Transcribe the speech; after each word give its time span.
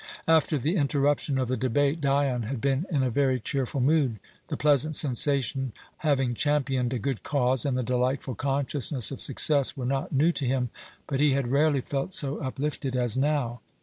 After 0.27 0.57
the 0.57 0.77
interruption 0.77 1.37
of 1.37 1.47
the 1.47 1.55
debate 1.55 2.01
Dion 2.01 2.41
had 2.41 2.59
been 2.59 2.87
in 2.89 3.03
a 3.03 3.11
very 3.11 3.39
cheerful 3.39 3.81
mood. 3.81 4.19
The 4.47 4.57
pleasant 4.57 4.95
sensation 4.95 5.73
of 5.75 5.81
having 5.97 6.33
championed 6.33 6.91
a 6.91 6.97
good 6.97 7.21
cause, 7.21 7.65
and 7.67 7.77
the 7.77 7.83
delightful 7.83 8.33
consciousness 8.33 9.11
of 9.11 9.21
success 9.21 9.77
were 9.77 9.85
not 9.85 10.11
new 10.11 10.31
to 10.31 10.45
him, 10.47 10.71
but 11.05 11.19
he 11.19 11.33
had 11.33 11.49
rarely 11.51 11.81
felt 11.81 12.15
so 12.15 12.37
uplifted 12.39 12.95
as 12.95 13.15
now. 13.15 13.61